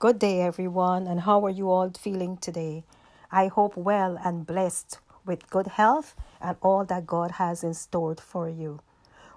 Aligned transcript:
Good 0.00 0.18
day, 0.18 0.40
everyone, 0.40 1.06
and 1.06 1.20
how 1.20 1.44
are 1.44 1.50
you 1.50 1.68
all 1.68 1.90
feeling 1.90 2.38
today? 2.38 2.84
I 3.30 3.48
hope 3.48 3.76
well 3.76 4.18
and 4.24 4.46
blessed 4.46 4.98
with 5.26 5.50
good 5.50 5.66
health 5.66 6.16
and 6.40 6.56
all 6.62 6.86
that 6.86 7.06
God 7.06 7.32
has 7.32 7.62
in 7.62 7.74
store 7.74 8.16
for 8.16 8.48
you. 8.48 8.80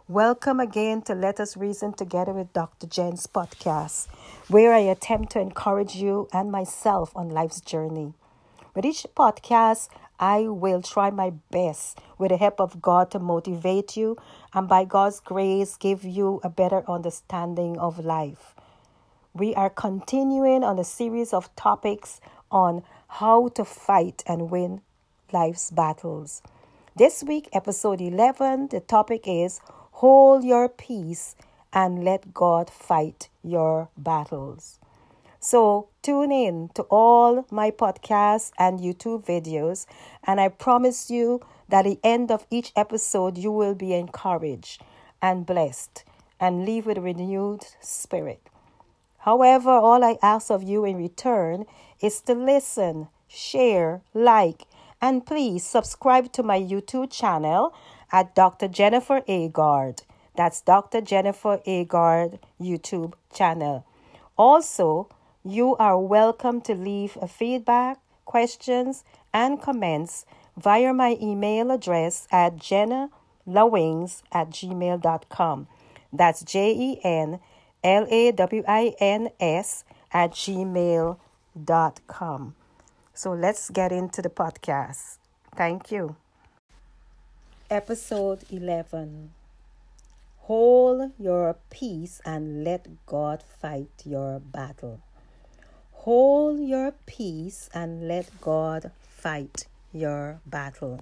Welcome 0.07 0.61
again 0.61 1.01
to 1.01 1.15
Let 1.15 1.41
Us 1.41 1.57
Reason 1.57 1.91
Together 1.91 2.31
with 2.31 2.53
Dr. 2.53 2.87
Jen's 2.87 3.27
podcast, 3.27 4.07
where 4.47 4.73
I 4.73 4.79
attempt 4.79 5.33
to 5.33 5.41
encourage 5.41 5.95
you 5.95 6.29
and 6.31 6.49
myself 6.49 7.11
on 7.13 7.27
life's 7.27 7.59
journey. 7.59 8.13
With 8.73 8.85
each 8.85 9.05
podcast, 9.17 9.89
I 10.17 10.43
will 10.47 10.81
try 10.81 11.09
my 11.09 11.33
best 11.51 11.99
with 12.17 12.29
the 12.29 12.37
help 12.37 12.61
of 12.61 12.81
God 12.81 13.11
to 13.11 13.19
motivate 13.19 13.97
you 13.97 14.15
and 14.53 14.69
by 14.69 14.85
God's 14.85 15.19
grace 15.19 15.75
give 15.75 16.05
you 16.05 16.39
a 16.41 16.47
better 16.47 16.89
understanding 16.89 17.77
of 17.77 17.99
life. 17.99 18.55
We 19.35 19.55
are 19.55 19.71
continuing 19.71 20.63
on 20.63 20.77
a 20.77 20.83
series 20.83 21.33
of 21.33 21.49
topics 21.55 22.21
on 22.51 22.83
how 23.07 23.47
to 23.55 23.65
fight 23.65 24.21
and 24.27 24.51
win 24.51 24.81
life's 25.31 25.71
battles. 25.71 26.43
This 26.95 27.23
week, 27.23 27.49
episode 27.51 27.99
11, 27.99 28.67
the 28.67 28.79
topic 28.79 29.23
is 29.25 29.59
Hold 29.93 30.43
your 30.43 30.69
peace 30.69 31.35
and 31.73 32.03
let 32.03 32.35
God 32.35 32.69
fight 32.69 33.29
your 33.43 33.89
battles. 33.97 34.77
So, 35.39 35.87
tune 36.03 36.31
in 36.31 36.69
to 36.75 36.83
all 36.83 37.47
my 37.49 37.71
podcasts 37.71 38.51
and 38.59 38.79
YouTube 38.79 39.25
videos, 39.25 39.87
and 40.23 40.39
I 40.39 40.49
promise 40.49 41.09
you 41.09 41.41
that 41.69 41.87
at 41.87 41.89
the 41.89 41.99
end 42.03 42.29
of 42.29 42.45
each 42.51 42.71
episode, 42.75 43.39
you 43.39 43.51
will 43.51 43.73
be 43.73 43.95
encouraged 43.95 44.83
and 45.23 45.43
blessed 45.43 46.03
and 46.39 46.67
leave 46.67 46.85
with 46.85 46.99
renewed 46.99 47.65
spirit. 47.81 48.47
However, 49.23 49.69
all 49.69 50.03
I 50.03 50.17
ask 50.21 50.51
of 50.51 50.63
you 50.63 50.83
in 50.83 50.97
return 50.97 51.65
is 52.01 52.19
to 52.23 52.33
listen, 52.33 53.07
share, 53.29 54.01
like, 54.13 54.63
and 55.01 55.25
please 55.25 55.65
subscribe 55.65 56.33
to 56.33 56.43
my 56.43 56.59
YouTube 56.59 57.09
channel 57.09 57.73
at 58.11 58.35
Dr. 58.35 58.67
Jennifer 58.67 59.21
Agard. 59.21 60.01
That's 60.35 60.59
Dr. 60.59 60.99
Jennifer 60.99 61.59
Agard 61.65 62.39
YouTube 62.59 63.13
channel. 63.33 63.85
Also, 64.37 65.07
you 65.45 65.77
are 65.77 65.97
welcome 65.97 66.59
to 66.59 66.75
leave 66.75 67.17
a 67.21 67.27
feedback, 67.29 67.99
questions, 68.25 69.05
and 69.33 69.61
comments 69.61 70.25
via 70.57 70.93
my 70.93 71.17
email 71.21 71.71
address 71.71 72.27
at 72.29 72.57
jennalowings 72.57 74.21
at 74.33 74.49
gmail.com. 74.49 75.67
That's 76.11 76.43
J 76.43 76.71
E 76.71 76.99
N 77.05 77.39
L 77.83 78.07
A 78.09 78.31
W 78.31 78.63
I 78.67 78.95
N 78.99 79.29
S 79.39 79.83
at 80.11 80.31
gmail.com. 80.31 81.17
So 83.13 83.31
let's 83.31 83.69
get 83.69 83.91
into 83.91 84.21
the 84.21 84.29
podcast. 84.29 85.17
Thank 85.55 85.91
you. 85.91 86.15
Episode 87.69 88.43
11 88.49 89.31
Hold 90.47 91.11
your 91.17 91.55
peace 91.69 92.21
and 92.25 92.63
let 92.63 92.87
God 93.05 93.43
fight 93.61 93.89
your 94.03 94.39
battle. 94.39 94.99
Hold 96.03 96.59
your 96.59 96.93
peace 97.05 97.69
and 97.73 98.09
let 98.09 98.29
God 98.41 98.91
fight 99.07 99.67
your 99.93 100.41
battle. 100.45 100.99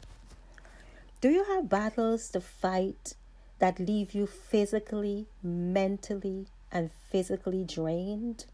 Do 1.22 1.30
you 1.30 1.44
have 1.46 1.70
battles 1.70 2.30
to 2.30 2.42
fight 2.42 3.16
that 3.58 3.80
leave 3.80 4.14
you 4.14 4.28
physically, 4.28 5.26
mentally, 5.42 6.46
and 6.72 6.91
physically 7.09 7.64
drained? 7.64 8.45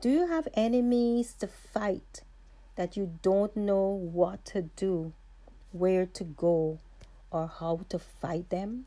Do 0.00 0.10
you 0.10 0.26
have 0.26 0.48
enemies 0.54 1.34
to 1.40 1.46
fight 1.46 2.22
that 2.76 2.96
you 2.96 3.18
don't 3.22 3.56
know 3.56 3.86
what 3.86 4.44
to 4.46 4.62
do, 4.62 5.12
where 5.72 6.06
to 6.06 6.24
go, 6.24 6.78
or 7.30 7.50
how 7.58 7.80
to 7.88 7.98
fight 7.98 8.50
them? 8.50 8.86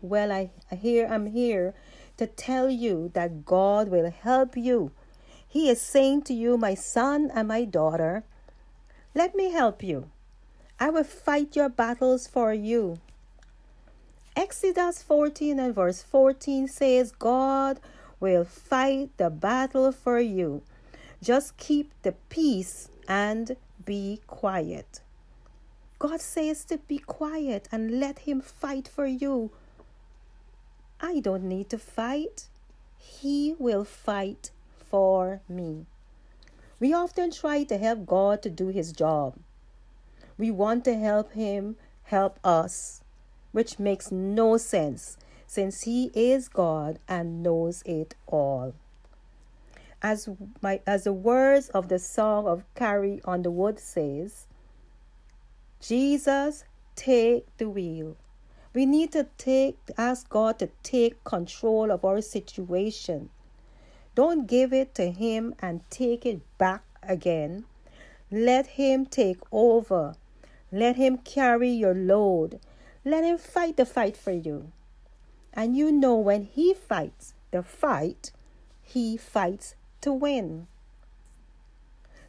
Well, 0.00 0.32
I, 0.32 0.50
I 0.70 0.74
hear 0.74 1.06
I'm 1.06 1.26
here 1.26 1.74
to 2.16 2.26
tell 2.26 2.70
you 2.70 3.10
that 3.14 3.44
God 3.44 3.88
will 3.88 4.10
help 4.10 4.56
you. 4.56 4.90
He 5.46 5.68
is 5.68 5.80
saying 5.80 6.22
to 6.22 6.34
you, 6.34 6.56
my 6.56 6.74
son 6.74 7.30
and 7.34 7.48
my 7.48 7.64
daughter, 7.64 8.24
let 9.14 9.34
me 9.34 9.50
help 9.52 9.82
you. 9.82 10.10
I 10.80 10.90
will 10.90 11.04
fight 11.04 11.54
your 11.54 11.68
battles 11.68 12.26
for 12.26 12.52
you. 12.52 12.98
Exodus 14.34 15.02
14 15.02 15.58
and 15.58 15.74
verse 15.74 16.02
14 16.02 16.66
says, 16.66 17.12
God 17.12 17.80
will 18.18 18.44
fight 18.44 19.10
the 19.18 19.28
battle 19.28 19.92
for 19.92 20.18
you. 20.18 20.62
Just 21.22 21.56
keep 21.56 21.90
the 22.02 22.12
peace 22.30 22.88
and 23.06 23.56
be 23.84 24.20
quiet. 24.26 25.00
God 25.98 26.20
says 26.20 26.64
to 26.64 26.78
be 26.78 26.98
quiet 26.98 27.68
and 27.70 28.00
let 28.00 28.20
Him 28.20 28.40
fight 28.40 28.88
for 28.88 29.06
you. 29.06 29.50
I 31.00 31.20
don't 31.20 31.44
need 31.44 31.68
to 31.70 31.78
fight. 31.78 32.48
He 32.96 33.54
will 33.58 33.84
fight 33.84 34.50
for 34.88 35.40
me. 35.48 35.86
We 36.80 36.92
often 36.92 37.30
try 37.30 37.64
to 37.64 37.76
help 37.78 38.06
God 38.06 38.42
to 38.42 38.50
do 38.50 38.68
His 38.68 38.92
job. 38.92 39.36
We 40.38 40.50
want 40.50 40.84
to 40.86 40.96
help 40.96 41.32
Him 41.32 41.76
help 42.04 42.40
us, 42.42 43.01
which 43.52 43.78
makes 43.78 44.10
no 44.10 44.56
sense 44.56 45.16
since 45.46 45.82
He 45.82 46.10
is 46.14 46.48
God 46.48 46.98
and 47.08 47.42
knows 47.42 47.82
it 47.86 48.14
all. 48.26 48.74
As, 50.02 50.28
my, 50.60 50.80
as 50.86 51.04
the 51.04 51.12
words 51.12 51.68
of 51.68 51.88
the 51.88 51.98
song 51.98 52.48
of 52.48 52.64
Carrie 52.74 53.20
Underwood 53.24 53.78
says, 53.78 54.46
Jesus, 55.80 56.64
take 56.96 57.46
the 57.58 57.68
wheel. 57.68 58.16
We 58.74 58.86
need 58.86 59.12
to 59.12 59.26
take 59.36 59.76
ask 59.98 60.28
God 60.28 60.58
to 60.60 60.70
take 60.82 61.22
control 61.24 61.90
of 61.90 62.04
our 62.04 62.22
situation. 62.22 63.28
Don't 64.14 64.46
give 64.46 64.72
it 64.72 64.94
to 64.94 65.10
him 65.10 65.54
and 65.60 65.82
take 65.90 66.24
it 66.24 66.40
back 66.58 66.82
again. 67.02 67.64
Let 68.30 68.66
him 68.78 69.04
take 69.06 69.40
over. 69.52 70.14
Let 70.70 70.96
him 70.96 71.18
carry 71.18 71.68
your 71.68 71.94
load. 71.94 72.60
Let 73.04 73.24
him 73.24 73.38
fight 73.38 73.76
the 73.76 73.86
fight 73.86 74.16
for 74.16 74.32
you. 74.32 74.72
And 75.52 75.76
you 75.76 75.90
know 75.92 76.16
when 76.16 76.44
he 76.44 76.72
fights 76.72 77.34
the 77.50 77.62
fight, 77.62 78.32
he 78.82 79.16
fights 79.16 79.74
to 80.00 80.12
win. 80.12 80.66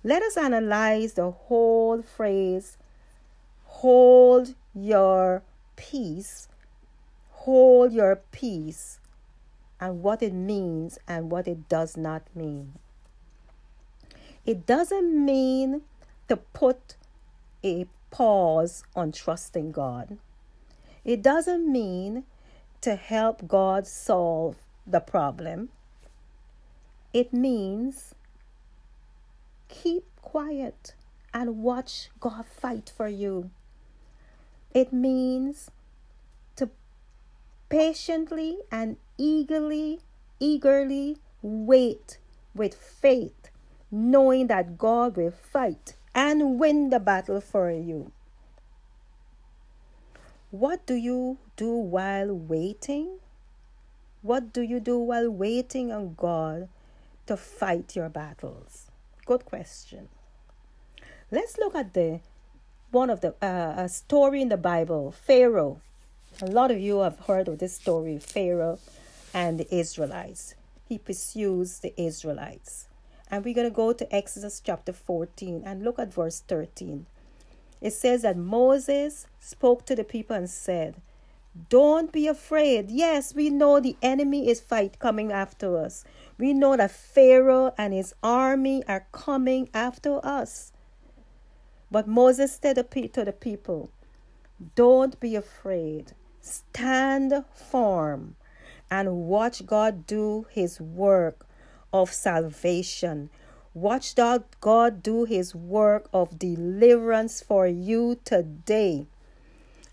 Let 0.03 0.21
us 0.23 0.35
analyze 0.35 1.13
the 1.13 1.31
whole 1.31 2.01
phrase 2.01 2.77
hold 3.65 4.55
your 4.73 5.43
peace, 5.75 6.47
hold 7.31 7.91
your 7.91 8.17
peace, 8.31 8.99
and 9.79 10.01
what 10.01 10.21
it 10.21 10.33
means 10.33 10.97
and 11.07 11.29
what 11.29 11.47
it 11.47 11.67
does 11.67 11.97
not 11.97 12.23
mean. 12.35 12.73
It 14.45 14.65
doesn't 14.65 15.25
mean 15.25 15.81
to 16.27 16.37
put 16.37 16.95
a 17.63 17.85
pause 18.11 18.83
on 18.95 19.11
trusting 19.11 19.71
God. 19.71 20.17
It 21.05 21.21
doesn't 21.21 21.69
mean 21.69 22.23
to 22.81 22.95
help 22.95 23.47
God 23.47 23.85
solve 23.87 24.55
the 24.87 25.01
problem. 25.01 25.69
It 27.13 27.33
means 27.33 28.15
keep 29.67 30.05
quiet 30.21 30.93
and 31.33 31.61
watch 31.61 32.09
God 32.19 32.45
fight 32.45 32.91
for 32.95 33.07
you. 33.07 33.49
It 34.73 34.93
means 34.93 35.69
to 36.55 36.69
patiently 37.69 38.59
and 38.71 38.97
eagerly, 39.17 39.99
eagerly 40.39 41.17
wait 41.41 42.17
with 42.55 42.75
faith, 42.75 43.49
knowing 43.91 44.47
that 44.47 44.77
God 44.77 45.17
will 45.17 45.31
fight 45.31 45.95
and 46.15 46.59
win 46.59 46.89
the 46.89 46.99
battle 46.99 47.41
for 47.41 47.69
you. 47.71 48.11
What 50.53 50.85
do 50.85 50.93
you 50.93 51.39
do 51.55 51.71
while 51.75 52.31
waiting? 52.31 53.17
What 54.21 54.53
do 54.53 54.61
you 54.61 54.79
do 54.79 54.99
while 54.99 55.31
waiting 55.31 55.91
on 55.91 56.13
God 56.13 56.69
to 57.25 57.35
fight 57.35 57.95
your 57.95 58.07
battles? 58.07 58.85
Good 59.25 59.45
question. 59.45 60.09
Let's 61.31 61.57
look 61.57 61.73
at 61.73 61.95
the 61.95 62.19
one 62.91 63.09
of 63.09 63.21
the 63.21 63.33
uh, 63.41 63.73
a 63.77 63.89
story 63.89 64.43
in 64.43 64.49
the 64.49 64.57
Bible, 64.57 65.11
Pharaoh. 65.11 65.81
A 66.39 66.45
lot 66.45 66.69
of 66.69 66.79
you 66.79 66.99
have 66.99 67.21
heard 67.21 67.47
of 67.47 67.57
this 67.57 67.73
story, 67.73 68.19
Pharaoh 68.19 68.77
and 69.33 69.59
the 69.59 69.75
Israelites. 69.75 70.53
He 70.87 70.99
pursues 70.99 71.79
the 71.79 71.99
Israelites. 71.99 72.85
And 73.31 73.43
we're 73.43 73.55
going 73.55 73.71
to 73.71 73.75
go 73.75 73.91
to 73.91 74.15
Exodus 74.15 74.61
chapter 74.63 74.93
14 74.93 75.63
and 75.65 75.83
look 75.83 75.97
at 75.97 76.13
verse 76.13 76.43
13. 76.47 77.07
It 77.83 77.91
says 77.91 78.21
that 78.21 78.37
Moses 78.37 79.27
spoke 79.41 79.85
to 79.87 79.95
the 79.95 80.05
people 80.05 80.37
and 80.37 80.49
said, 80.49 80.95
Don't 81.67 82.13
be 82.13 82.29
afraid. 82.29 82.89
Yes, 82.89 83.35
we 83.35 83.49
know 83.49 83.81
the 83.81 83.97
enemy 84.01 84.47
is 84.47 84.61
fight 84.61 84.99
coming 84.99 85.33
after 85.33 85.77
us. 85.77 86.05
We 86.37 86.53
know 86.53 86.77
that 86.77 86.91
Pharaoh 86.91 87.73
and 87.77 87.93
his 87.93 88.15
army 88.23 88.85
are 88.87 89.05
coming 89.11 89.69
after 89.73 90.25
us. 90.25 90.71
But 91.91 92.07
Moses 92.07 92.57
said 92.59 92.75
to 92.75 93.25
the 93.25 93.35
people, 93.37 93.89
Don't 94.75 95.19
be 95.19 95.35
afraid. 95.35 96.13
Stand 96.39 97.43
firm 97.53 98.37
and 98.89 99.27
watch 99.27 99.65
God 99.65 100.07
do 100.07 100.45
his 100.49 100.79
work 100.79 101.45
of 101.91 102.13
salvation. 102.13 103.29
Watch 103.73 104.15
God 104.15 105.01
do 105.01 105.25
his 105.25 105.55
work 105.55 106.07
of 106.13 106.37
deliverance 106.37 107.41
for 107.41 107.67
you 107.67 108.19
today. 108.23 109.07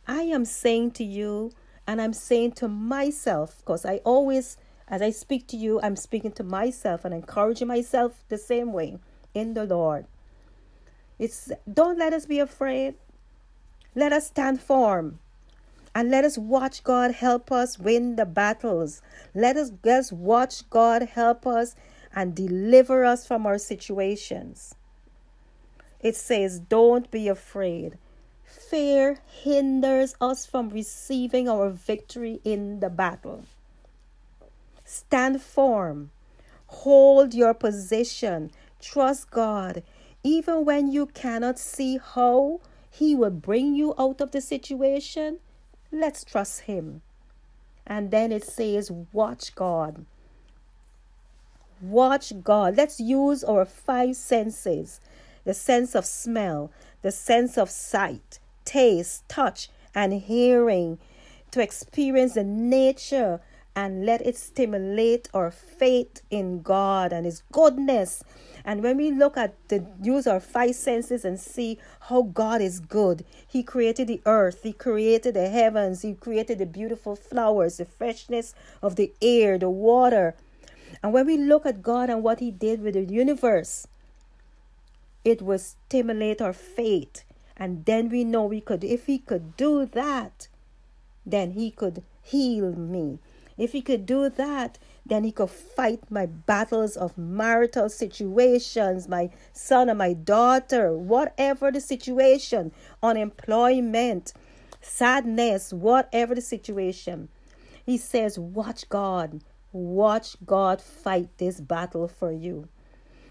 I 0.07 0.23
am 0.23 0.45
saying 0.45 0.91
to 0.93 1.05
you, 1.05 1.53
and 1.87 2.01
I'm 2.01 2.13
saying 2.13 2.53
to 2.53 2.69
myself, 2.69 3.57
because 3.59 3.87
I 3.87 3.97
always, 4.05 4.59
as 4.87 5.01
I 5.01 5.11
speak 5.11 5.47
to 5.49 5.57
you, 5.57 5.81
I'm 5.83 5.97
speaking 5.97 6.33
to 6.33 6.45
myself 6.45 7.05
and 7.05 7.15
encouraging 7.15 7.69
myself 7.69 8.23
the 8.29 8.39
same 8.39 8.73
way 8.73 8.99
in 9.35 9.55
the 9.55 9.65
Lord. 9.65 10.05
It's 11.19 11.51
don't 11.73 11.99
let 11.99 12.13
us 12.13 12.27
be 12.27 12.39
afraid. 12.39 12.95
Let 13.95 14.13
us 14.13 14.27
stand 14.27 14.61
firm. 14.61 15.21
And 15.95 16.11
let 16.11 16.25
us 16.25 16.39
watch 16.39 16.85
God 16.85 17.13
help 17.13 17.51
us 17.51 17.79
win 17.79 18.17
the 18.17 18.25
battles. 18.25 19.03
Let 19.35 19.57
us 19.57 19.73
just 19.85 20.13
watch 20.13 20.69
God 20.71 21.03
help 21.03 21.47
us 21.47 21.75
and 22.15 22.35
deliver 22.35 23.05
us 23.05 23.27
from 23.27 23.47
our 23.47 23.59
situations. 23.59 24.75
It 26.01 26.17
says, 26.17 26.59
Don't 26.59 27.11
be 27.11 27.29
afraid. 27.29 27.99
Fear 28.45 29.19
hinders 29.27 30.15
us 30.21 30.47
from 30.47 30.71
receiving 30.71 31.49
our 31.49 31.71
victory 31.71 32.41
in 32.45 32.81
the 32.81 32.91
battle. 32.91 33.45
Stand 34.85 35.41
firm. 35.43 36.11
Hold 36.67 37.35
your 37.35 37.55
position. 37.55 38.51
Trust 38.81 39.31
God. 39.31 39.83
Even 40.23 40.65
when 40.65 40.91
you 40.91 41.07
cannot 41.07 41.59
see 41.59 41.99
how 41.99 42.61
He 42.91 43.15
will 43.15 43.31
bring 43.31 43.75
you 43.75 43.95
out 43.99 44.21
of 44.21 44.33
the 44.33 44.41
situation, 44.41 45.39
let's 45.93 46.25
trust 46.25 46.63
Him. 46.63 47.03
And 47.87 48.11
then 48.11 48.33
it 48.33 48.45
says, 48.45 48.91
Watch 49.13 49.55
God. 49.55 50.05
Watch 51.81 52.33
God. 52.43 52.77
Let's 52.77 53.01
use 53.01 53.43
our 53.43 53.65
five 53.65 54.17
senses 54.17 55.01
the 55.45 55.55
sense 55.55 55.95
of 55.95 56.05
smell, 56.05 56.71
the 57.03 57.11
sense 57.11 57.57
of 57.57 57.71
sight, 57.71 58.39
taste, 58.65 59.27
touch, 59.29 59.71
and 59.95 60.13
hearing 60.13 60.99
to 61.51 61.63
experience 61.63 62.35
the 62.35 62.45
nature 62.45 63.41
and 63.75 64.05
let 64.05 64.21
it 64.27 64.37
stimulate 64.37 65.29
our 65.33 65.51
faith 65.51 66.23
in 66.31 66.61
God 66.61 67.13
and 67.13 67.25
His 67.25 67.43
goodness. 67.53 68.23
And 68.65 68.83
when 68.83 68.97
we 68.97 69.11
look 69.11 69.37
at 69.37 69.55
the 69.69 69.87
use 70.03 70.27
our 70.27 70.41
five 70.41 70.75
senses 70.75 71.25
and 71.25 71.41
see 71.41 71.79
how 72.01 72.23
God 72.23 72.61
is 72.61 72.81
good, 72.81 73.25
He 73.47 73.63
created 73.63 74.09
the 74.09 74.21
earth, 74.27 74.63
He 74.63 74.73
created 74.73 75.35
the 75.35 75.49
heavens, 75.49 76.03
He 76.03 76.15
created 76.15 76.59
the 76.59 76.67
beautiful 76.67 77.17
flowers, 77.17 77.79
the 77.79 77.87
freshness 77.87 78.55
of 78.83 78.97
the 78.97 79.13
air, 79.23 79.57
the 79.57 79.71
water. 79.71 80.35
And 81.03 81.13
when 81.13 81.27
we 81.27 81.37
look 81.37 81.67
at 81.67 81.83
God 81.83 82.11
and 82.11 82.23
what 82.23 82.41
He 82.41 82.51
did 82.51 82.83
with 82.83 82.95
the 82.95 83.05
universe, 83.05 83.87
it 85.25 85.43
will 85.43 85.59
stimulate 85.59 86.41
our 86.41 86.53
faith 86.53 87.25
and 87.61 87.85
then 87.85 88.09
we 88.09 88.25
know 88.25 88.47
we 88.47 88.63
could, 88.63 88.83
if 88.83 89.05
he 89.05 89.19
could 89.19 89.55
do 89.59 89.85
that, 89.85 90.49
then 91.27 91.51
he 91.53 91.71
could 91.71 92.03
heal 92.23 92.73
me. 92.73 93.19
If 93.59 93.73
he 93.73 93.83
could 93.83 94.07
do 94.07 94.31
that, 94.31 94.79
then 95.05 95.25
he 95.25 95.31
could 95.31 95.51
fight 95.51 96.11
my 96.11 96.25
battles 96.25 96.97
of 96.97 97.19
marital 97.19 97.91
situations, 97.91 99.09
my 99.09 99.29
son 99.53 99.91
or 99.91 99.95
my 99.95 100.15
daughter, 100.15 100.97
whatever 100.97 101.71
the 101.71 101.83
situation, 101.83 102.73
unemployment, 103.03 104.33
sadness, 104.81 105.71
whatever 105.71 106.35
the 106.35 106.41
situation. 106.41 107.29
He 107.85 107.99
says, 107.99 108.39
Watch 108.39 108.89
God, 108.89 109.43
watch 109.73 110.37
God 110.45 110.81
fight 110.81 111.29
this 111.39 111.61
battle 111.61 112.09
for 112.09 112.33
you. 112.33 112.69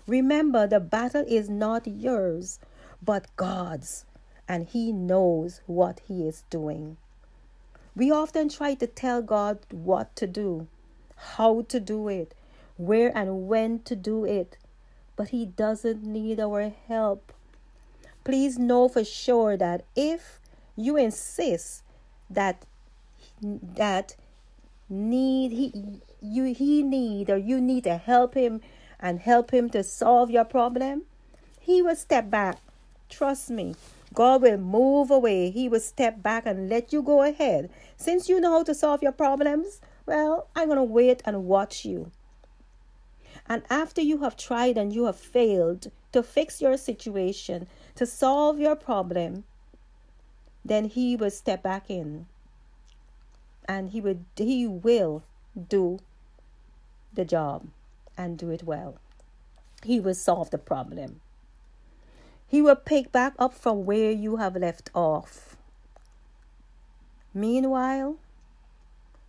Remember, 0.07 0.65
the 0.65 0.79
battle 0.79 1.25
is 1.27 1.49
not 1.49 1.87
yours, 1.87 2.59
but 3.03 3.27
God's 3.35 4.05
and 4.47 4.67
He 4.67 4.91
knows 4.91 5.61
what 5.67 6.01
He 6.07 6.27
is 6.27 6.43
doing. 6.49 6.97
We 7.95 8.11
often 8.11 8.49
try 8.49 8.73
to 8.75 8.87
tell 8.87 9.21
God 9.21 9.59
what 9.71 10.15
to 10.15 10.25
do, 10.25 10.67
how 11.15 11.61
to 11.69 11.79
do 11.79 12.07
it, 12.07 12.33
where 12.77 13.15
and 13.15 13.47
when 13.47 13.79
to 13.83 13.95
do 13.95 14.25
it, 14.25 14.57
but 15.15 15.29
He 15.29 15.45
doesn't 15.45 16.03
need 16.03 16.39
our 16.39 16.73
help. 16.87 17.31
Please 18.23 18.57
know 18.57 18.87
for 18.87 19.03
sure 19.03 19.57
that 19.57 19.83
if 19.95 20.39
you 20.75 20.97
insist 20.97 21.83
that 22.29 22.65
that 23.41 24.15
need 24.89 25.51
he 25.51 26.01
you 26.21 26.53
he 26.53 26.83
need 26.83 27.29
or 27.29 27.37
you 27.37 27.61
need 27.61 27.85
to 27.85 27.97
help 27.97 28.33
him 28.33 28.61
and 28.99 29.19
help 29.19 29.51
him 29.51 29.69
to 29.69 29.83
solve 29.83 30.29
your 30.29 30.45
problem, 30.45 31.03
he 31.59 31.81
will 31.81 31.95
step 31.95 32.29
back. 32.29 32.59
Trust 33.09 33.49
me. 33.49 33.75
God 34.13 34.41
will 34.41 34.57
move 34.57 35.11
away. 35.11 35.51
He 35.51 35.69
will 35.69 35.79
step 35.79 36.21
back 36.23 36.45
and 36.45 36.69
let 36.69 36.91
you 36.91 37.01
go 37.01 37.21
ahead. 37.21 37.69
Since 37.95 38.27
you 38.27 38.39
know 38.39 38.51
how 38.51 38.63
to 38.63 38.73
solve 38.73 39.03
your 39.03 39.11
problems, 39.11 39.81
well, 40.05 40.47
I'm 40.55 40.67
going 40.67 40.77
to 40.77 40.83
wait 40.83 41.21
and 41.25 41.45
watch 41.45 41.85
you. 41.85 42.11
And 43.47 43.63
after 43.69 44.01
you 44.01 44.19
have 44.19 44.35
tried 44.35 44.77
and 44.77 44.93
you 44.93 45.05
have 45.05 45.15
failed 45.15 45.91
to 46.11 46.23
fix 46.23 46.61
your 46.61 46.77
situation, 46.77 47.67
to 47.95 48.05
solve 48.05 48.59
your 48.59 48.75
problem, 48.75 49.43
then 50.65 50.85
he 50.85 51.15
will 51.15 51.31
step 51.31 51.63
back 51.63 51.89
in. 51.89 52.25
And 53.67 53.89
he 53.89 54.01
will 54.01 54.19
he 54.35 54.65
will 54.67 55.23
do 55.67 55.99
the 57.13 57.25
job 57.25 57.67
and 58.17 58.37
do 58.37 58.49
it 58.49 58.63
well. 58.63 58.95
He 59.83 59.99
will 59.99 60.13
solve 60.13 60.51
the 60.51 60.57
problem. 60.57 61.21
He 62.47 62.61
will 62.61 62.75
pick 62.75 63.11
back 63.11 63.33
up 63.37 63.53
from 63.53 63.85
where 63.85 64.11
you 64.11 64.37
have 64.37 64.55
left 64.55 64.89
off. 64.93 65.55
Meanwhile, 67.33 68.17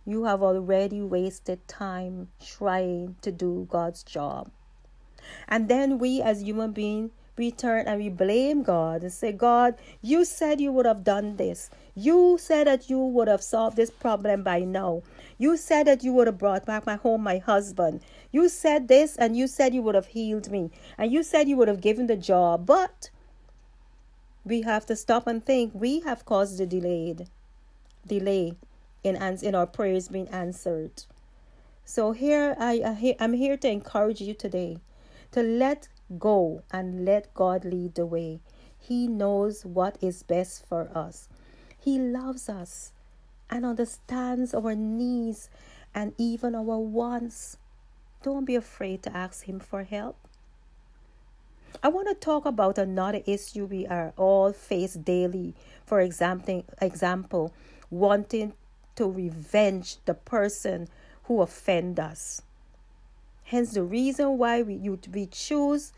you 0.05 0.25
have 0.25 0.41
already 0.41 1.01
wasted 1.01 1.67
time 1.67 2.29
trying 2.43 3.15
to 3.21 3.31
do 3.31 3.67
God's 3.69 4.03
job. 4.03 4.49
And 5.47 5.69
then 5.69 5.99
we, 5.99 6.21
as 6.21 6.41
human 6.41 6.71
beings, 6.71 7.11
we 7.37 7.51
turn 7.51 7.87
and 7.87 8.01
we 8.01 8.09
blame 8.09 8.63
God 8.63 9.03
and 9.03 9.13
say, 9.13 9.31
God, 9.31 9.75
you 10.01 10.25
said 10.25 10.59
you 10.59 10.71
would 10.71 10.85
have 10.85 11.03
done 11.03 11.37
this. 11.37 11.69
You 11.95 12.37
said 12.39 12.67
that 12.67 12.89
you 12.89 12.99
would 12.99 13.27
have 13.27 13.43
solved 13.43 13.77
this 13.77 13.91
problem 13.91 14.43
by 14.43 14.59
now. 14.59 15.03
You 15.41 15.57
said 15.57 15.87
that 15.87 16.03
you 16.03 16.13
would 16.13 16.27
have 16.27 16.37
brought 16.37 16.67
back 16.67 16.85
my 16.85 16.97
home 16.97 17.23
my 17.23 17.39
husband. 17.39 18.01
You 18.31 18.47
said 18.47 18.87
this 18.87 19.15
and 19.15 19.35
you 19.35 19.47
said 19.47 19.73
you 19.73 19.81
would 19.81 19.95
have 19.95 20.13
healed 20.13 20.51
me. 20.51 20.69
And 20.99 21.11
you 21.11 21.23
said 21.23 21.49
you 21.49 21.57
would 21.57 21.67
have 21.67 21.81
given 21.81 22.05
the 22.05 22.15
job. 22.15 22.67
But 22.67 23.09
we 24.45 24.61
have 24.61 24.85
to 24.85 24.95
stop 24.95 25.25
and 25.25 25.43
think 25.43 25.73
we 25.73 26.01
have 26.01 26.25
caused 26.25 26.59
the 26.59 26.67
delayed 26.67 27.27
delay 28.05 28.53
in 29.03 29.15
ans- 29.15 29.41
in 29.41 29.55
our 29.55 29.65
prayers 29.65 30.09
being 30.09 30.27
answered. 30.29 31.05
So 31.85 32.11
here 32.11 32.55
I 32.59 33.15
I'm 33.19 33.33
here 33.33 33.57
to 33.57 33.67
encourage 33.67 34.21
you 34.21 34.35
today 34.35 34.77
to 35.31 35.41
let 35.41 35.87
go 36.19 36.61
and 36.69 37.03
let 37.03 37.33
God 37.33 37.65
lead 37.65 37.95
the 37.95 38.05
way. 38.05 38.41
He 38.77 39.07
knows 39.07 39.65
what 39.65 39.97
is 40.01 40.21
best 40.21 40.67
for 40.67 40.95
us. 40.95 41.29
He 41.79 41.97
loves 41.97 42.47
us 42.47 42.93
and 43.51 43.65
understands 43.65 44.53
our 44.53 44.73
needs 44.73 45.49
and 45.93 46.13
even 46.17 46.55
our 46.55 46.79
wants. 46.79 47.57
Don't 48.23 48.45
be 48.45 48.55
afraid 48.55 49.03
to 49.03 49.15
ask 49.15 49.43
Him 49.43 49.59
for 49.59 49.83
help. 49.83 50.17
I 51.83 51.89
want 51.89 52.07
to 52.07 52.15
talk 52.15 52.45
about 52.45 52.77
another 52.77 53.21
issue 53.25 53.65
we 53.65 53.85
are 53.87 54.13
all 54.17 54.53
face 54.53 54.93
daily. 54.93 55.55
For 55.85 55.99
example, 55.99 56.65
example, 56.81 57.53
wanting 57.89 58.53
to 58.95 59.09
revenge 59.09 59.97
the 60.05 60.13
person 60.13 60.87
who 61.23 61.41
offend 61.41 61.99
us. 61.99 62.41
Hence, 63.43 63.73
the 63.73 63.83
reason 63.83 64.37
why 64.37 64.61
we, 64.61 64.75
you, 64.75 64.99
we 65.11 65.25
choose 65.25 65.91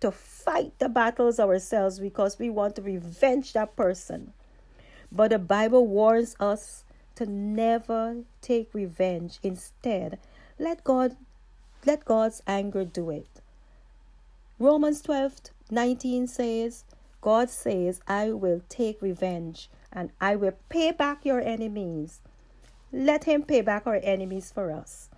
to 0.00 0.10
fight 0.10 0.78
the 0.78 0.88
battles 0.88 1.40
ourselves 1.40 1.98
because 1.98 2.38
we 2.38 2.48
want 2.48 2.76
to 2.76 2.82
revenge 2.82 3.52
that 3.54 3.76
person. 3.76 4.32
But 5.10 5.30
the 5.30 5.38
Bible 5.38 5.86
warns 5.86 6.36
us 6.38 6.84
to 7.16 7.26
never 7.26 8.24
take 8.40 8.72
revenge. 8.74 9.38
Instead, 9.42 10.18
let 10.58 10.84
God 10.84 11.16
let 11.86 12.04
God's 12.04 12.42
anger 12.46 12.84
do 12.84 13.10
it. 13.10 13.28
Romans 14.58 15.00
12 15.02 15.34
19 15.70 16.26
says, 16.26 16.84
God 17.20 17.50
says, 17.50 18.00
I 18.06 18.32
will 18.32 18.62
take 18.68 19.02
revenge 19.02 19.68
and 19.92 20.10
I 20.20 20.36
will 20.36 20.54
pay 20.68 20.92
back 20.92 21.24
your 21.24 21.40
enemies. 21.40 22.20
Let 22.92 23.24
him 23.24 23.42
pay 23.42 23.60
back 23.60 23.86
our 23.86 24.00
enemies 24.02 24.50
for 24.52 24.70
us. 24.70 25.10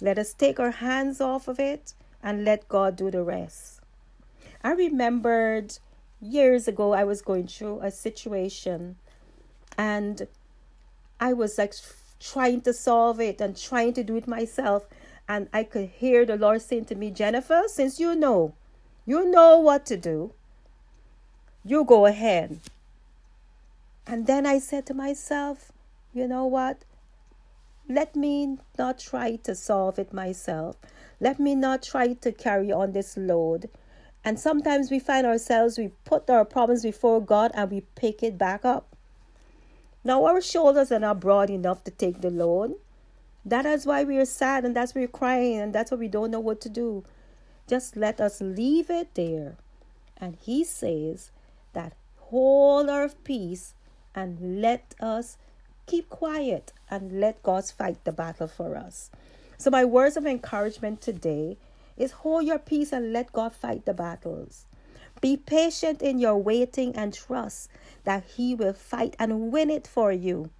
Let 0.00 0.18
us 0.18 0.32
take 0.32 0.60
our 0.60 0.70
hands 0.70 1.20
off 1.20 1.48
of 1.48 1.58
it 1.58 1.94
and 2.22 2.44
let 2.44 2.68
God 2.68 2.96
do 2.96 3.10
the 3.10 3.22
rest. 3.22 3.80
I 4.62 4.72
remembered 4.72 5.78
years 6.20 6.68
ago 6.68 6.92
I 6.92 7.04
was 7.04 7.22
going 7.22 7.46
through 7.46 7.80
a 7.80 7.90
situation 7.90 8.96
and 9.78 10.26
I 11.20 11.32
was 11.32 11.56
like 11.56 11.72
trying 12.18 12.62
to 12.62 12.72
solve 12.72 13.20
it 13.20 13.40
and 13.40 13.56
trying 13.56 13.92
to 13.94 14.02
do 14.02 14.16
it 14.16 14.26
myself. 14.26 14.86
And 15.28 15.48
I 15.52 15.62
could 15.62 15.88
hear 15.88 16.26
the 16.26 16.36
Lord 16.36 16.62
saying 16.62 16.86
to 16.86 16.96
me, 16.96 17.10
Jennifer, 17.10 17.62
since 17.66 18.00
you 18.00 18.16
know, 18.16 18.54
you 19.06 19.24
know 19.24 19.58
what 19.58 19.86
to 19.86 19.96
do, 19.96 20.32
you 21.64 21.84
go 21.84 22.06
ahead. 22.06 22.58
And 24.06 24.26
then 24.26 24.46
I 24.46 24.58
said 24.58 24.86
to 24.86 24.94
myself, 24.94 25.70
you 26.12 26.26
know 26.26 26.46
what? 26.46 26.84
Let 27.88 28.16
me 28.16 28.58
not 28.78 28.98
try 28.98 29.36
to 29.36 29.54
solve 29.54 29.98
it 29.98 30.12
myself. 30.12 30.76
Let 31.20 31.38
me 31.38 31.54
not 31.54 31.82
try 31.82 32.14
to 32.14 32.32
carry 32.32 32.72
on 32.72 32.92
this 32.92 33.16
load. 33.16 33.68
And 34.24 34.40
sometimes 34.40 34.90
we 34.90 34.98
find 34.98 35.26
ourselves, 35.26 35.78
we 35.78 35.88
put 36.04 36.28
our 36.28 36.44
problems 36.44 36.82
before 36.82 37.20
God 37.20 37.52
and 37.54 37.70
we 37.70 37.82
pick 37.94 38.22
it 38.22 38.36
back 38.36 38.64
up. 38.64 38.96
Now, 40.08 40.24
our 40.24 40.40
shoulders 40.40 40.90
are 40.90 40.98
not 40.98 41.20
broad 41.20 41.50
enough 41.50 41.84
to 41.84 41.90
take 41.90 42.22
the 42.22 42.30
load. 42.30 42.76
That 43.44 43.66
is 43.66 43.84
why 43.84 44.04
we 44.04 44.16
are 44.16 44.24
sad 44.24 44.64
and 44.64 44.74
that's 44.74 44.94
why 44.94 45.02
we're 45.02 45.08
crying 45.08 45.58
and 45.58 45.74
that's 45.74 45.90
why 45.90 45.98
we 45.98 46.08
don't 46.08 46.30
know 46.30 46.40
what 46.40 46.62
to 46.62 46.70
do. 46.70 47.04
Just 47.66 47.94
let 47.94 48.18
us 48.18 48.40
leave 48.40 48.88
it 48.88 49.14
there. 49.16 49.58
And 50.16 50.38
He 50.40 50.64
says 50.64 51.30
that 51.74 51.92
hold 52.30 52.88
our 52.88 53.10
peace 53.10 53.74
and 54.14 54.62
let 54.62 54.94
us 54.98 55.36
keep 55.84 56.08
quiet 56.08 56.72
and 56.88 57.20
let 57.20 57.42
God 57.42 57.66
fight 57.66 58.02
the 58.06 58.12
battle 58.12 58.48
for 58.48 58.78
us. 58.78 59.10
So, 59.58 59.70
my 59.70 59.84
words 59.84 60.16
of 60.16 60.24
encouragement 60.24 61.02
today 61.02 61.58
is 61.98 62.22
hold 62.22 62.46
your 62.46 62.58
peace 62.58 62.94
and 62.94 63.12
let 63.12 63.30
God 63.34 63.52
fight 63.52 63.84
the 63.84 63.92
battles. 63.92 64.64
Be 65.20 65.36
patient 65.36 66.00
in 66.02 66.18
your 66.18 66.36
waiting 66.36 66.94
and 66.94 67.12
trust 67.12 67.70
that 68.04 68.24
He 68.36 68.54
will 68.54 68.72
fight 68.72 69.16
and 69.18 69.50
win 69.52 69.70
it 69.70 69.86
for 69.86 70.12
you. 70.12 70.50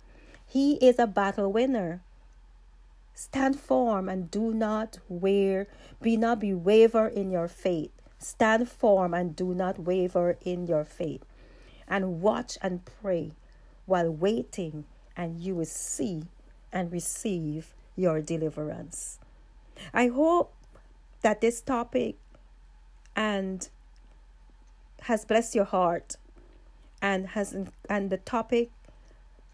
He 0.46 0.74
is 0.76 0.98
a 0.98 1.06
battle 1.06 1.52
winner. 1.52 2.02
Stand 3.14 3.58
firm 3.58 4.08
and 4.08 4.30
do 4.30 4.54
not 4.54 4.98
waver, 5.08 5.66
be 6.00 6.16
not 6.16 6.40
be 6.40 6.54
waver 6.54 7.08
in 7.08 7.30
your 7.30 7.48
faith. 7.48 7.90
Stand 8.18 8.68
firm 8.68 9.14
and 9.14 9.36
do 9.36 9.54
not 9.54 9.78
waver 9.78 10.36
in 10.44 10.66
your 10.66 10.84
faith. 10.84 11.24
And 11.86 12.20
watch 12.20 12.58
and 12.62 12.84
pray 12.84 13.32
while 13.86 14.10
waiting, 14.10 14.84
and 15.16 15.40
you 15.40 15.54
will 15.54 15.64
see 15.64 16.24
and 16.72 16.92
receive 16.92 17.74
your 17.96 18.20
deliverance. 18.20 19.18
I 19.92 20.08
hope 20.08 20.52
that 21.22 21.40
this 21.40 21.60
topic 21.60 22.16
and 23.16 23.68
has 25.02 25.24
blessed 25.24 25.54
your 25.54 25.64
heart 25.64 26.16
and 27.00 27.28
has 27.28 27.56
and 27.88 28.10
the 28.10 28.16
topic 28.18 28.70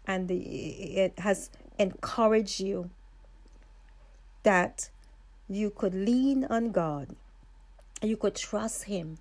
and 0.05 0.27
the 0.27 0.37
it 0.37 1.19
has 1.19 1.49
encouraged 1.77 2.59
you 2.59 2.89
that 4.43 4.89
you 5.47 5.69
could 5.69 5.93
lean 5.93 6.45
on 6.45 6.71
God 6.71 7.15
you 8.01 8.17
could 8.17 8.35
trust 8.35 8.83
him 8.83 9.17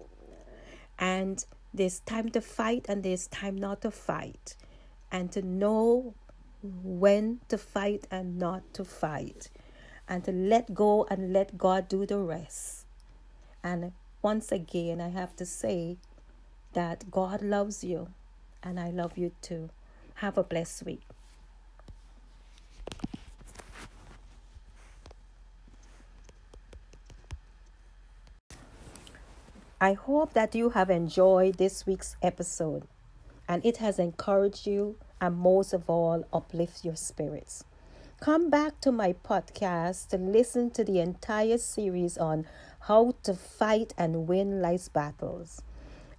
and 0.98 1.44
there's 1.72 2.00
time 2.00 2.28
to 2.30 2.40
fight 2.40 2.86
and 2.88 3.02
there's 3.02 3.26
time 3.26 3.56
not 3.56 3.82
to 3.82 3.90
fight 3.90 4.56
and 5.10 5.32
to 5.32 5.42
know 5.42 6.14
when 6.62 7.40
to 7.48 7.58
fight 7.58 8.06
and 8.10 8.38
not 8.38 8.62
to 8.74 8.84
fight 8.84 9.50
and 10.08 10.24
to 10.24 10.32
let 10.32 10.74
go 10.74 11.06
and 11.10 11.32
let 11.32 11.58
God 11.58 11.88
do 11.88 12.06
the 12.06 12.18
rest. 12.18 12.86
And 13.62 13.92
once 14.22 14.52
again, 14.52 15.00
I 15.00 15.08
have 15.08 15.34
to 15.36 15.46
say 15.46 15.98
that 16.74 17.10
God 17.10 17.42
loves 17.42 17.82
you 17.82 18.08
and 18.62 18.78
I 18.78 18.90
love 18.90 19.16
you 19.16 19.32
too. 19.40 19.70
Have 20.16 20.38
a 20.38 20.44
blessed 20.44 20.84
week. 20.84 21.02
I 29.80 29.92
hope 29.92 30.32
that 30.32 30.54
you 30.54 30.70
have 30.70 30.88
enjoyed 30.88 31.58
this 31.58 31.84
week's 31.86 32.16
episode 32.22 32.84
and 33.48 33.64
it 33.66 33.78
has 33.78 33.98
encouraged 33.98 34.66
you 34.66 34.96
and 35.20 35.36
most 35.36 35.72
of 35.72 35.88
all, 35.88 36.24
uplift 36.32 36.84
your 36.84 36.96
spirits. 36.96 37.64
Come 38.20 38.48
back 38.48 38.80
to 38.80 38.92
my 38.92 39.12
podcast 39.12 40.08
to 40.08 40.16
listen 40.16 40.70
to 40.70 40.84
the 40.84 41.00
entire 41.00 41.58
series 41.58 42.16
on 42.16 42.46
how 42.80 43.14
to 43.22 43.34
fight 43.34 43.92
and 43.98 44.26
win 44.28 44.62
life's 44.62 44.88
battles. 44.88 45.62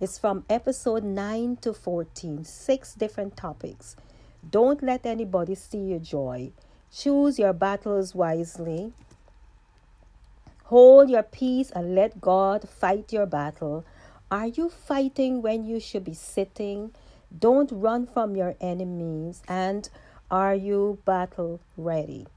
It's 0.06 0.20
from 0.20 0.46
episode 0.52 1.04
9 1.04 1.58
to 1.62 1.74
14, 1.74 2.44
six 2.44 2.94
different 2.94 3.36
topics. 3.36 3.96
Don't 4.48 4.84
let 4.84 5.04
anybody 5.04 5.56
see 5.56 5.80
your 5.80 5.98
joy. 5.98 6.52
Choose 6.94 7.40
your 7.40 7.54
battles 7.54 8.14
wisely. 8.14 8.94
Hold 10.66 11.10
your 11.10 11.24
peace 11.24 11.72
and 11.72 11.96
let 11.96 12.22
God 12.22 12.70
fight 12.70 13.12
your 13.12 13.26
battle. 13.26 13.84
Are 14.30 14.46
you 14.46 14.70
fighting 14.70 15.42
when 15.42 15.66
you 15.66 15.80
should 15.80 16.04
be 16.04 16.14
sitting? 16.14 16.92
Don't 17.36 17.72
run 17.72 18.06
from 18.06 18.36
your 18.36 18.54
enemies. 18.62 19.42
And 19.48 19.90
are 20.30 20.54
you 20.54 21.00
battle 21.06 21.62
ready? 21.78 22.28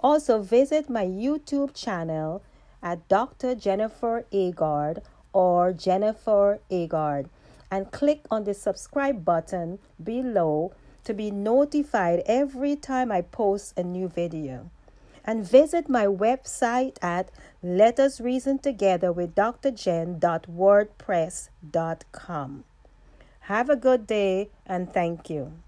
Also, 0.00 0.40
visit 0.40 0.88
my 0.88 1.04
YouTube 1.04 1.74
channel 1.74 2.42
at 2.82 3.06
Dr. 3.08 3.54
Jennifer 3.54 4.24
Agard 4.32 5.02
or 5.34 5.74
Jennifer 5.74 6.60
Agard 6.70 7.28
and 7.70 7.90
click 7.90 8.22
on 8.30 8.44
the 8.44 8.54
subscribe 8.54 9.24
button 9.24 9.78
below 10.02 10.72
to 11.02 11.12
be 11.12 11.30
notified 11.30 12.22
every 12.24 12.76
time 12.76 13.12
I 13.12 13.20
post 13.20 13.76
a 13.76 13.82
new 13.82 14.08
video. 14.08 14.70
And 15.26 15.44
visit 15.46 15.88
my 15.88 16.06
website 16.06 16.96
at 17.02 17.30
Let 17.62 17.98
Us 17.98 18.20
Reason 18.20 18.58
Together 18.58 19.10
with. 19.10 19.34
Have 23.40 23.70
a 23.70 23.76
good 23.76 24.06
day 24.06 24.50
and 24.66 24.92
thank 24.92 25.30
you. 25.30 25.63